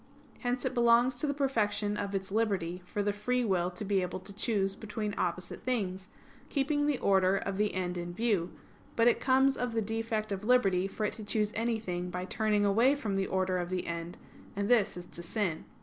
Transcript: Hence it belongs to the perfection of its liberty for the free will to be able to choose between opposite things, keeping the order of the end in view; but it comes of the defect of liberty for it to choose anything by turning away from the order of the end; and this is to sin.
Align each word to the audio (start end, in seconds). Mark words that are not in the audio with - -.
Hence 0.39 0.65
it 0.65 0.73
belongs 0.73 1.13
to 1.17 1.27
the 1.27 1.33
perfection 1.35 1.95
of 1.95 2.15
its 2.15 2.31
liberty 2.31 2.81
for 2.87 3.03
the 3.03 3.13
free 3.13 3.45
will 3.45 3.69
to 3.69 3.85
be 3.85 4.01
able 4.01 4.19
to 4.21 4.33
choose 4.33 4.73
between 4.75 5.13
opposite 5.15 5.61
things, 5.63 6.09
keeping 6.49 6.87
the 6.87 6.97
order 6.97 7.37
of 7.37 7.57
the 7.57 7.75
end 7.75 7.99
in 7.99 8.11
view; 8.11 8.49
but 8.95 9.07
it 9.07 9.21
comes 9.21 9.55
of 9.55 9.73
the 9.73 9.79
defect 9.83 10.31
of 10.31 10.43
liberty 10.43 10.87
for 10.87 11.05
it 11.05 11.13
to 11.13 11.23
choose 11.23 11.53
anything 11.55 12.09
by 12.09 12.25
turning 12.25 12.65
away 12.65 12.95
from 12.95 13.15
the 13.15 13.27
order 13.27 13.59
of 13.59 13.69
the 13.69 13.85
end; 13.85 14.17
and 14.55 14.69
this 14.69 14.97
is 14.97 15.05
to 15.05 15.21
sin. 15.21 15.65